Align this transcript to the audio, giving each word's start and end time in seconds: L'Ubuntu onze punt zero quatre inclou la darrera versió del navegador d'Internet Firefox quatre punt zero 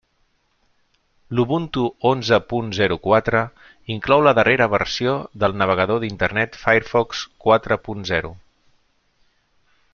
L'Ubuntu 1.39 1.83
onze 2.11 2.39
punt 2.53 2.71
zero 2.77 2.97
quatre 3.03 3.43
inclou 3.97 4.25
la 4.29 4.33
darrera 4.39 4.69
versió 4.73 5.15
del 5.45 5.57
navegador 5.63 6.01
d'Internet 6.05 6.59
Firefox 6.65 7.25
quatre 7.47 7.81
punt 7.89 8.11
zero 8.15 8.37